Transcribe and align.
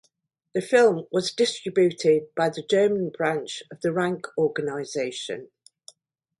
The 0.55 0.61
film 0.63 1.05
was 1.11 1.31
distributed 1.31 2.33
by 2.33 2.49
the 2.49 2.63
German 2.67 3.11
branch 3.11 3.61
of 3.71 3.81
the 3.81 3.93
Rank 3.93 4.25
Organisation. 4.35 5.49